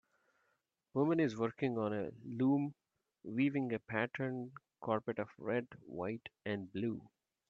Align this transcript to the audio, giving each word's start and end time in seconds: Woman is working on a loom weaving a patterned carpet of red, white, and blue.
Woman 0.95 1.19
is 1.19 1.37
working 1.37 1.77
on 1.77 1.93
a 1.93 2.09
loom 2.25 2.73
weaving 3.23 3.71
a 3.71 3.77
patterned 3.77 4.51
carpet 4.83 5.19
of 5.19 5.29
red, 5.37 5.67
white, 5.85 6.27
and 6.43 6.73
blue. 6.73 7.07